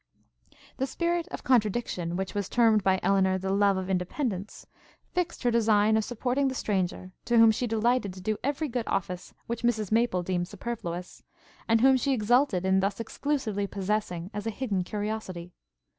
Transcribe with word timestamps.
The 0.77 0.87
spirit 0.87 1.27
of 1.27 1.43
contradiction, 1.43 2.15
which 2.15 2.33
was 2.33 2.49
termed 2.49 2.83
by 2.83 2.99
Elinor 3.03 3.37
the 3.37 3.51
love 3.53 3.77
of 3.77 3.87
independence, 3.87 4.65
fixed 5.13 5.43
her 5.43 5.51
design 5.51 5.95
of 5.95 6.03
supporting 6.03 6.47
the 6.47 6.55
stranger, 6.55 7.11
to 7.25 7.37
whom 7.37 7.51
she 7.51 7.67
delighted 7.67 8.11
to 8.15 8.19
do 8.19 8.37
every 8.43 8.67
good 8.67 8.87
office 8.87 9.35
which 9.45 9.61
Mrs 9.61 9.91
Maple 9.91 10.23
deemed 10.23 10.47
superfluous, 10.47 11.21
and 11.67 11.81
whom 11.81 11.97
she 11.97 12.13
exulted 12.13 12.65
in 12.65 12.79
thus 12.79 12.99
exclusively 12.99 13.67
possessing, 13.67 14.31
as 14.33 14.47
a 14.47 14.49
hidden 14.49 14.83
curiosity. 14.83 15.51